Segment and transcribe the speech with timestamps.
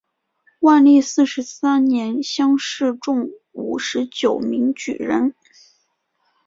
[0.61, 5.35] 万历四十三年乡试中五十九名举人。